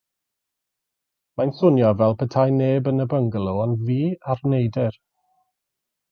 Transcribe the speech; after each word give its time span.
Mae'n 1.41 1.51
swnio 1.57 1.91
fel 1.99 2.15
petai 2.21 2.55
neb 2.55 2.89
yn 2.91 3.03
y 3.05 3.07
byngalo 3.11 3.53
ond 3.65 3.83
fi 3.91 3.99
a'r 4.35 4.41
neidr. 4.55 4.97